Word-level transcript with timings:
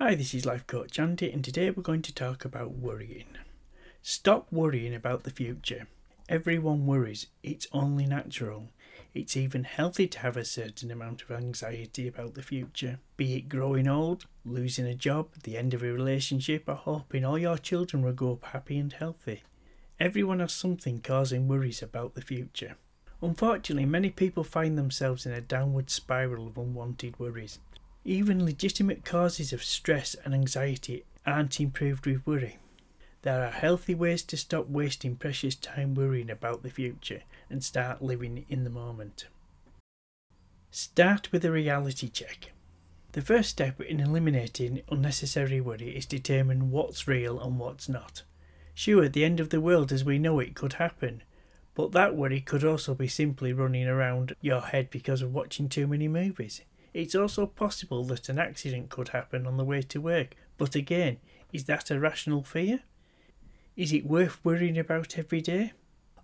Hi, 0.00 0.14
this 0.14 0.32
is 0.32 0.46
Life 0.46 0.64
Coach 0.68 1.00
Andy, 1.00 1.28
and 1.32 1.44
today 1.44 1.70
we're 1.70 1.82
going 1.82 2.02
to 2.02 2.14
talk 2.14 2.44
about 2.44 2.70
worrying. 2.70 3.36
Stop 4.00 4.46
worrying 4.52 4.94
about 4.94 5.24
the 5.24 5.32
future. 5.32 5.88
Everyone 6.28 6.86
worries, 6.86 7.26
it's 7.42 7.66
only 7.72 8.06
natural. 8.06 8.68
It's 9.12 9.36
even 9.36 9.64
healthy 9.64 10.06
to 10.06 10.20
have 10.20 10.36
a 10.36 10.44
certain 10.44 10.92
amount 10.92 11.22
of 11.22 11.32
anxiety 11.32 12.06
about 12.06 12.34
the 12.34 12.44
future, 12.44 13.00
be 13.16 13.34
it 13.34 13.48
growing 13.48 13.88
old, 13.88 14.26
losing 14.44 14.86
a 14.86 14.94
job, 14.94 15.30
the 15.42 15.58
end 15.58 15.74
of 15.74 15.82
a 15.82 15.92
relationship, 15.92 16.68
or 16.68 16.76
hoping 16.76 17.24
all 17.24 17.36
your 17.36 17.58
children 17.58 18.04
will 18.04 18.12
grow 18.12 18.34
up 18.34 18.44
happy 18.44 18.78
and 18.78 18.92
healthy. 18.92 19.42
Everyone 19.98 20.38
has 20.38 20.52
something 20.52 21.00
causing 21.00 21.48
worries 21.48 21.82
about 21.82 22.14
the 22.14 22.22
future. 22.22 22.76
Unfortunately, 23.20 23.84
many 23.84 24.10
people 24.10 24.44
find 24.44 24.78
themselves 24.78 25.26
in 25.26 25.32
a 25.32 25.40
downward 25.40 25.90
spiral 25.90 26.46
of 26.46 26.56
unwanted 26.56 27.18
worries. 27.18 27.58
Even 28.04 28.44
legitimate 28.44 29.04
causes 29.04 29.52
of 29.52 29.62
stress 29.62 30.14
and 30.24 30.32
anxiety 30.34 31.04
aren't 31.26 31.60
improved 31.60 32.06
with 32.06 32.26
worry. 32.26 32.58
There 33.22 33.44
are 33.44 33.50
healthy 33.50 33.94
ways 33.94 34.22
to 34.24 34.36
stop 34.36 34.68
wasting 34.68 35.16
precious 35.16 35.54
time 35.54 35.94
worrying 35.94 36.30
about 36.30 36.62
the 36.62 36.70
future 36.70 37.22
and 37.50 37.62
start 37.62 38.00
living 38.00 38.46
in 38.48 38.64
the 38.64 38.70
moment. 38.70 39.26
Start 40.70 41.32
with 41.32 41.44
a 41.44 41.50
reality 41.50 42.08
check. 42.08 42.52
The 43.12 43.22
first 43.22 43.50
step 43.50 43.80
in 43.80 44.00
eliminating 44.00 44.82
unnecessary 44.90 45.60
worry 45.60 45.96
is 45.96 46.06
to 46.06 46.16
determine 46.16 46.70
what's 46.70 47.08
real 47.08 47.40
and 47.40 47.58
what's 47.58 47.88
not. 47.88 48.22
Sure, 48.74 49.08
the 49.08 49.24
end 49.24 49.40
of 49.40 49.50
the 49.50 49.60
world 49.60 49.90
as 49.90 50.04
we 50.04 50.18
know 50.18 50.38
it 50.38 50.54
could 50.54 50.74
happen, 50.74 51.22
but 51.74 51.92
that 51.92 52.14
worry 52.14 52.40
could 52.40 52.62
also 52.62 52.94
be 52.94 53.08
simply 53.08 53.52
running 53.52 53.88
around 53.88 54.36
your 54.40 54.60
head 54.60 54.88
because 54.90 55.20
of 55.20 55.34
watching 55.34 55.68
too 55.68 55.86
many 55.86 56.06
movies. 56.06 56.60
It's 56.94 57.14
also 57.14 57.46
possible 57.46 58.04
that 58.04 58.28
an 58.28 58.38
accident 58.38 58.88
could 58.90 59.08
happen 59.08 59.46
on 59.46 59.56
the 59.56 59.64
way 59.64 59.82
to 59.82 60.00
work, 60.00 60.34
but 60.56 60.74
again, 60.74 61.18
is 61.52 61.64
that 61.64 61.90
a 61.90 62.00
rational 62.00 62.42
fear? 62.42 62.80
Is 63.76 63.92
it 63.92 64.06
worth 64.06 64.44
worrying 64.44 64.78
about 64.78 65.18
every 65.18 65.40
day? 65.40 65.72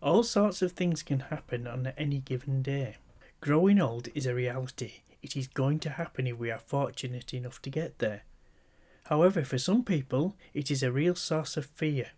All 0.00 0.22
sorts 0.22 0.62
of 0.62 0.72
things 0.72 1.02
can 1.02 1.20
happen 1.20 1.66
on 1.66 1.92
any 1.96 2.18
given 2.18 2.62
day. 2.62 2.96
Growing 3.40 3.80
old 3.80 4.08
is 4.14 4.26
a 4.26 4.34
reality. 4.34 5.02
It 5.22 5.36
is 5.36 5.46
going 5.46 5.78
to 5.80 5.90
happen 5.90 6.26
if 6.26 6.38
we 6.38 6.50
are 6.50 6.58
fortunate 6.58 7.32
enough 7.34 7.60
to 7.62 7.70
get 7.70 7.98
there. 7.98 8.22
However, 9.04 9.44
for 9.44 9.58
some 9.58 9.84
people, 9.84 10.36
it 10.54 10.70
is 10.70 10.82
a 10.82 10.90
real 10.90 11.14
source 11.14 11.56
of 11.56 11.66
fear. 11.66 12.10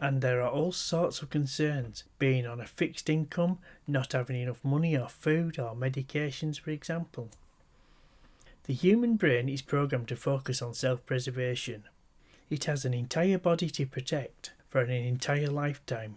And 0.00 0.20
there 0.20 0.42
are 0.42 0.50
all 0.50 0.72
sorts 0.72 1.22
of 1.22 1.30
concerns 1.30 2.04
being 2.18 2.46
on 2.46 2.60
a 2.60 2.66
fixed 2.66 3.08
income, 3.08 3.58
not 3.86 4.12
having 4.12 4.40
enough 4.40 4.62
money 4.64 4.96
or 4.96 5.08
food 5.08 5.58
or 5.58 5.74
medications, 5.74 6.60
for 6.60 6.70
example. 6.70 7.30
The 8.66 8.72
human 8.72 9.16
brain 9.16 9.50
is 9.50 9.60
programmed 9.60 10.08
to 10.08 10.16
focus 10.16 10.62
on 10.62 10.72
self 10.72 11.04
preservation. 11.04 11.84
It 12.48 12.64
has 12.64 12.86
an 12.86 12.94
entire 12.94 13.36
body 13.36 13.68
to 13.68 13.84
protect 13.84 14.54
for 14.70 14.80
an 14.80 14.90
entire 14.90 15.48
lifetime. 15.48 16.16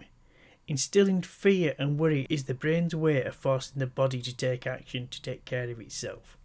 Instilling 0.65 1.23
fear 1.23 1.75
and 1.77 1.99
worry 1.99 2.25
is 2.29 2.45
the 2.45 2.53
brain's 2.53 2.95
way 2.95 3.21
of 3.21 3.35
forcing 3.35 3.79
the 3.79 3.85
body 3.85 4.21
to 4.21 4.33
take 4.33 4.65
action 4.65 5.09
to 5.09 5.21
take 5.21 5.43
care 5.43 5.69
of 5.69 5.81
itself. 5.81 6.37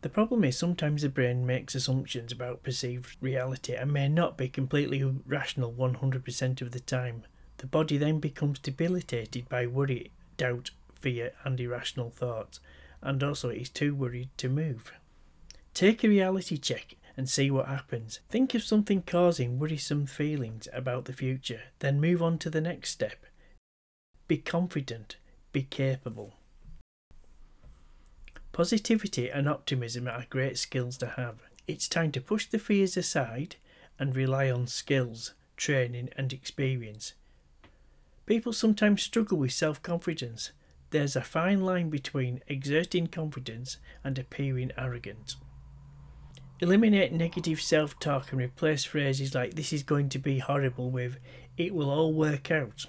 The 0.00 0.08
problem 0.08 0.42
is 0.42 0.58
sometimes 0.58 1.02
the 1.02 1.08
brain 1.08 1.46
makes 1.46 1.76
assumptions 1.76 2.32
about 2.32 2.64
perceived 2.64 3.16
reality 3.20 3.74
and 3.74 3.92
may 3.92 4.08
not 4.08 4.36
be 4.36 4.48
completely 4.48 5.04
rational 5.24 5.72
100% 5.72 6.60
of 6.62 6.72
the 6.72 6.80
time. 6.80 7.22
The 7.58 7.68
body 7.68 7.96
then 7.96 8.18
becomes 8.18 8.58
debilitated 8.58 9.48
by 9.48 9.68
worry, 9.68 10.10
doubt, 10.36 10.72
fear, 10.96 11.30
and 11.44 11.60
irrational 11.60 12.10
thoughts, 12.10 12.58
and 13.00 13.22
also 13.22 13.50
is 13.50 13.68
too 13.68 13.94
worried 13.94 14.30
to 14.38 14.48
move. 14.48 14.92
Take 15.74 16.04
a 16.04 16.08
reality 16.08 16.58
check 16.58 16.96
and 17.16 17.28
see 17.28 17.50
what 17.50 17.66
happens. 17.66 18.20
Think 18.28 18.54
of 18.54 18.62
something 18.62 19.02
causing 19.02 19.58
worrisome 19.58 20.06
feelings 20.06 20.68
about 20.72 21.06
the 21.06 21.12
future, 21.12 21.62
then 21.78 22.00
move 22.00 22.22
on 22.22 22.38
to 22.38 22.50
the 22.50 22.60
next 22.60 22.90
step. 22.90 23.24
Be 24.28 24.38
confident, 24.38 25.16
be 25.52 25.62
capable. 25.62 26.34
Positivity 28.52 29.30
and 29.30 29.48
optimism 29.48 30.06
are 30.06 30.26
great 30.28 30.58
skills 30.58 30.98
to 30.98 31.06
have. 31.06 31.36
It's 31.66 31.88
time 31.88 32.12
to 32.12 32.20
push 32.20 32.46
the 32.46 32.58
fears 32.58 32.98
aside 32.98 33.56
and 33.98 34.14
rely 34.14 34.50
on 34.50 34.66
skills, 34.66 35.32
training, 35.56 36.10
and 36.16 36.32
experience. 36.32 37.14
People 38.26 38.52
sometimes 38.52 39.02
struggle 39.02 39.38
with 39.38 39.52
self 39.52 39.82
confidence. 39.82 40.52
There's 40.90 41.16
a 41.16 41.22
fine 41.22 41.62
line 41.62 41.88
between 41.88 42.42
exerting 42.46 43.06
confidence 43.06 43.78
and 44.04 44.18
appearing 44.18 44.70
arrogant. 44.76 45.36
Eliminate 46.62 47.12
negative 47.12 47.60
self 47.60 47.98
talk 47.98 48.30
and 48.30 48.40
replace 48.40 48.84
phrases 48.84 49.34
like 49.34 49.54
this 49.54 49.72
is 49.72 49.82
going 49.82 50.08
to 50.08 50.18
be 50.20 50.38
horrible 50.38 50.92
with 50.92 51.18
it 51.56 51.74
will 51.74 51.90
all 51.90 52.12
work 52.12 52.52
out. 52.52 52.86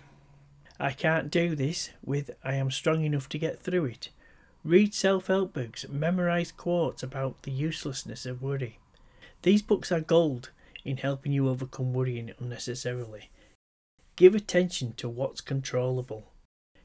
I 0.80 0.92
can't 0.92 1.32
do 1.32 1.56
this 1.56 1.90
with 2.06 2.30
I 2.44 2.54
am 2.54 2.70
strong 2.70 3.04
enough 3.04 3.28
to 3.30 3.40
get 3.40 3.60
through 3.60 3.86
it. 3.86 4.10
Read 4.64 4.94
self 4.94 5.26
help 5.26 5.54
books, 5.54 5.88
memorize 5.90 6.52
quotes 6.52 7.02
about 7.02 7.42
the 7.42 7.52
uselessness 7.52 8.28
of 8.28 8.44
worry. 8.44 8.78
These 9.42 9.64
books 9.64 9.92
are 9.92 10.02
gold 10.02 10.52
in 10.86 10.98
helping 10.98 11.32
you 11.32 11.50
overcome 11.50 11.94
worrying 11.94 12.32
unnecessarily. 12.38 13.32
Give 14.16 14.36
attention 14.36 14.94
to 14.98 15.10
what's 15.10 15.42
controllable. 15.42 16.32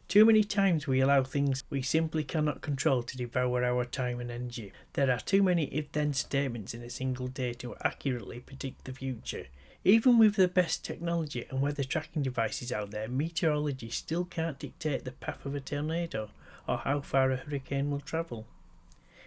Too 0.08 0.24
many 0.24 0.42
times 0.42 0.86
we 0.86 1.00
allow 1.00 1.22
things 1.22 1.64
we 1.68 1.82
simply 1.82 2.24
cannot 2.24 2.62
control 2.62 3.02
to 3.02 3.16
devour 3.18 3.62
our 3.62 3.84
time 3.84 4.20
and 4.20 4.30
energy. 4.30 4.72
There 4.94 5.10
are 5.10 5.20
too 5.20 5.42
many 5.42 5.64
if 5.64 5.92
then 5.92 6.14
statements 6.14 6.72
in 6.72 6.80
a 6.80 6.88
single 6.88 7.26
day 7.28 7.52
to 7.54 7.76
accurately 7.84 8.40
predict 8.40 8.86
the 8.86 8.94
future. 8.94 9.48
Even 9.84 10.16
with 10.16 10.36
the 10.36 10.48
best 10.48 10.82
technology 10.82 11.44
and 11.50 11.60
weather 11.60 11.84
tracking 11.84 12.22
devices 12.22 12.72
out 12.72 12.90
there, 12.90 13.06
meteorology 13.06 13.90
still 13.90 14.24
can't 14.24 14.58
dictate 14.58 15.04
the 15.04 15.12
path 15.12 15.44
of 15.44 15.54
a 15.54 15.60
tornado 15.60 16.30
or 16.66 16.78
how 16.78 17.02
far 17.02 17.30
a 17.30 17.36
hurricane 17.36 17.90
will 17.90 18.00
travel. 18.00 18.46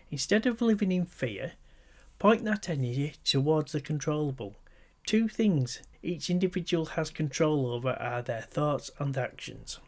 Instead 0.10 0.48
of 0.48 0.64
living 0.64 0.92
in 0.92 1.06
fear, 1.06 1.52
point 2.18 2.44
that 2.46 2.68
energy 2.68 3.14
towards 3.24 3.74
the 3.74 3.82
controllable. 3.82 4.56
Two 5.06 5.28
things 5.28 5.82
each 6.02 6.32
individual 6.32 6.86
has 6.98 7.12
control 7.12 7.68
over 7.68 7.92
are 7.92 8.24
their 8.24 8.42
thoughts 8.42 8.90
and 8.98 9.16
actions. 9.16 9.80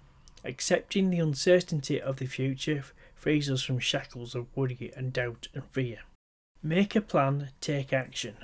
Accepting 0.46 1.10
the 1.10 1.20
uncertainty 1.20 2.02
of 2.02 2.18
the 2.18 2.26
future 2.26 2.84
frees 3.16 3.50
us 3.50 3.64
from 3.64 3.80
shackles 3.80 4.36
of 4.36 4.48
worry 4.56 4.92
and 4.96 5.14
doubt 5.14 5.48
and 5.54 5.64
fear. 5.72 6.00
Make 6.62 6.96
a 6.96 7.02
plan, 7.02 7.50
take 7.62 7.94
action. 7.94 8.36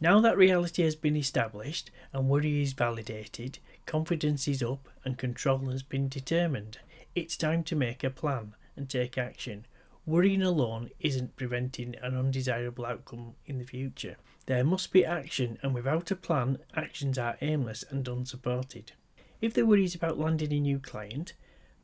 Now 0.00 0.20
that 0.20 0.36
reality 0.36 0.82
has 0.82 0.96
been 0.96 1.16
established 1.16 1.90
and 2.12 2.28
worry 2.28 2.62
is 2.62 2.72
validated, 2.72 3.60
confidence 3.86 4.48
is 4.48 4.62
up 4.62 4.88
and 5.04 5.16
control 5.16 5.70
has 5.70 5.82
been 5.82 6.08
determined, 6.08 6.78
it's 7.14 7.36
time 7.36 7.62
to 7.64 7.76
make 7.76 8.02
a 8.02 8.10
plan 8.10 8.54
and 8.76 8.88
take 8.88 9.16
action. 9.16 9.66
Worrying 10.04 10.42
alone 10.42 10.90
isn't 10.98 11.36
preventing 11.36 11.94
an 12.02 12.16
undesirable 12.16 12.84
outcome 12.84 13.36
in 13.46 13.58
the 13.58 13.64
future. 13.64 14.16
There 14.46 14.64
must 14.64 14.92
be 14.92 15.04
action, 15.04 15.58
and 15.62 15.72
without 15.72 16.10
a 16.10 16.16
plan, 16.16 16.58
actions 16.74 17.18
are 17.18 17.36
aimless 17.40 17.84
and 17.88 18.08
unsupported. 18.08 18.92
If 19.42 19.54
the 19.54 19.66
worry 19.66 19.82
is 19.82 19.96
about 19.96 20.20
landing 20.20 20.52
a 20.52 20.60
new 20.60 20.78
client, 20.78 21.32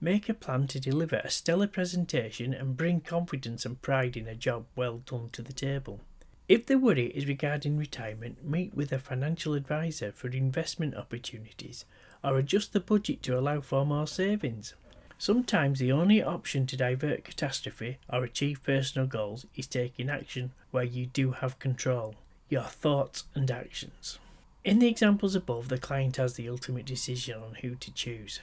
make 0.00 0.28
a 0.28 0.34
plan 0.34 0.68
to 0.68 0.78
deliver 0.78 1.16
a 1.16 1.28
stellar 1.28 1.66
presentation 1.66 2.54
and 2.54 2.76
bring 2.76 3.00
confidence 3.00 3.66
and 3.66 3.82
pride 3.82 4.16
in 4.16 4.28
a 4.28 4.36
job 4.36 4.66
well 4.76 4.98
done 4.98 5.30
to 5.32 5.42
the 5.42 5.52
table. 5.52 6.00
If 6.48 6.66
the 6.66 6.78
worry 6.78 7.06
is 7.06 7.26
regarding 7.26 7.76
retirement, 7.76 8.48
meet 8.48 8.74
with 8.74 8.92
a 8.92 9.00
financial 9.00 9.54
advisor 9.54 10.12
for 10.12 10.28
investment 10.28 10.94
opportunities 10.94 11.84
or 12.22 12.38
adjust 12.38 12.74
the 12.74 12.78
budget 12.78 13.24
to 13.24 13.36
allow 13.36 13.60
for 13.60 13.84
more 13.84 14.06
savings. 14.06 14.74
Sometimes 15.18 15.80
the 15.80 15.90
only 15.90 16.22
option 16.22 16.64
to 16.68 16.76
divert 16.76 17.24
catastrophe 17.24 17.98
or 18.08 18.22
achieve 18.22 18.62
personal 18.62 19.08
goals 19.08 19.46
is 19.56 19.66
taking 19.66 20.08
action 20.08 20.52
where 20.70 20.84
you 20.84 21.06
do 21.06 21.32
have 21.32 21.58
control, 21.58 22.14
your 22.48 22.62
thoughts 22.62 23.24
and 23.34 23.50
actions. 23.50 24.20
In 24.64 24.80
the 24.80 24.88
examples 24.88 25.34
above, 25.34 25.68
the 25.68 25.78
client 25.78 26.16
has 26.16 26.34
the 26.34 26.48
ultimate 26.48 26.84
decision 26.84 27.40
on 27.42 27.54
who 27.56 27.74
to 27.76 27.92
choose 27.92 28.40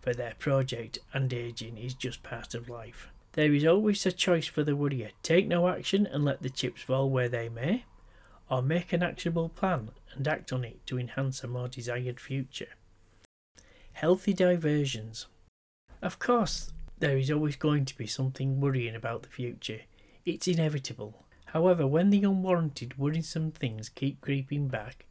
for 0.00 0.14
their 0.14 0.34
project, 0.38 0.98
and 1.12 1.32
aging 1.32 1.76
is 1.76 1.92
just 1.92 2.22
part 2.22 2.54
of 2.54 2.68
life. 2.68 3.08
There 3.32 3.52
is 3.52 3.66
always 3.66 4.06
a 4.06 4.12
choice 4.12 4.46
for 4.46 4.62
the 4.62 4.76
worrier 4.76 5.10
take 5.22 5.48
no 5.48 5.68
action 5.68 6.06
and 6.06 6.24
let 6.24 6.42
the 6.42 6.48
chips 6.48 6.82
fall 6.82 7.10
where 7.10 7.28
they 7.28 7.48
may, 7.48 7.84
or 8.48 8.62
make 8.62 8.92
an 8.92 9.02
actionable 9.02 9.48
plan 9.48 9.90
and 10.14 10.26
act 10.28 10.52
on 10.52 10.64
it 10.64 10.86
to 10.86 10.98
enhance 10.98 11.42
a 11.42 11.48
more 11.48 11.68
desired 11.68 12.20
future. 12.20 12.68
Healthy 13.94 14.34
diversions. 14.34 15.26
Of 16.00 16.18
course, 16.18 16.72
there 16.98 17.18
is 17.18 17.30
always 17.30 17.56
going 17.56 17.84
to 17.86 17.98
be 17.98 18.06
something 18.06 18.60
worrying 18.60 18.94
about 18.94 19.24
the 19.24 19.28
future. 19.28 19.80
It's 20.24 20.46
inevitable. 20.46 21.24
However, 21.46 21.86
when 21.86 22.10
the 22.10 22.22
unwarranted 22.22 22.96
worrisome 22.96 23.50
things 23.50 23.88
keep 23.88 24.20
creeping 24.20 24.68
back, 24.68 25.04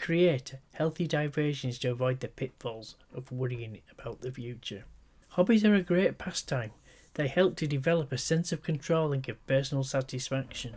Create 0.00 0.54
healthy 0.72 1.06
diversions 1.06 1.78
to 1.78 1.90
avoid 1.90 2.20
the 2.20 2.28
pitfalls 2.28 2.96
of 3.14 3.30
worrying 3.30 3.82
about 3.92 4.22
the 4.22 4.32
future. 4.32 4.84
Hobbies 5.28 5.62
are 5.62 5.74
a 5.74 5.82
great 5.82 6.16
pastime. 6.16 6.70
They 7.14 7.28
help 7.28 7.54
to 7.56 7.66
develop 7.66 8.10
a 8.10 8.16
sense 8.16 8.50
of 8.50 8.62
control 8.62 9.12
and 9.12 9.22
give 9.22 9.46
personal 9.46 9.84
satisfaction. 9.84 10.76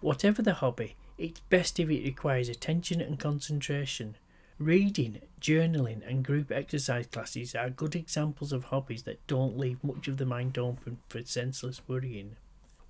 Whatever 0.00 0.40
the 0.40 0.54
hobby, 0.54 0.96
it's 1.18 1.40
best 1.50 1.78
if 1.78 1.90
it 1.90 2.02
requires 2.02 2.48
attention 2.48 3.02
and 3.02 3.20
concentration. 3.20 4.16
Reading, 4.58 5.20
journaling, 5.38 6.00
and 6.08 6.24
group 6.24 6.50
exercise 6.50 7.06
classes 7.06 7.54
are 7.54 7.68
good 7.68 7.94
examples 7.94 8.52
of 8.52 8.64
hobbies 8.64 9.02
that 9.02 9.24
don't 9.26 9.58
leave 9.58 9.84
much 9.84 10.08
of 10.08 10.16
the 10.16 10.26
mind 10.26 10.56
open 10.56 10.98
for 11.08 11.22
senseless 11.24 11.82
worrying. 11.86 12.36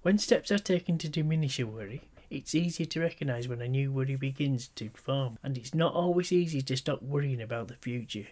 When 0.02 0.16
steps 0.18 0.52
are 0.52 0.58
taken 0.58 0.96
to 0.98 1.08
diminish 1.08 1.58
a 1.58 1.66
worry, 1.66 2.02
it's 2.30 2.54
easier 2.54 2.86
to 2.86 3.00
recognise 3.00 3.46
when 3.46 3.60
a 3.60 3.68
new 3.68 3.92
worry 3.92 4.16
begins 4.16 4.68
to 4.68 4.88
form, 4.94 5.38
and 5.42 5.58
it's 5.58 5.74
not 5.74 5.94
always 5.94 6.32
easy 6.32 6.62
to 6.62 6.76
stop 6.76 7.02
worrying 7.02 7.40
about 7.42 7.68
the 7.68 7.76
future, 7.76 8.26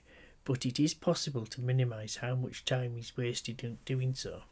but 0.44 0.67
it 0.67 0.81
is 0.81 0.94
possible 0.94 1.47
to 1.47 1.61
minimise 1.61 2.17
how 2.17 2.35
much 2.35 2.65
time 2.65 2.97
is 2.97 3.17
wasted 3.17 3.62
in 3.62 3.79
doing 3.85 4.15
so. 4.15 4.41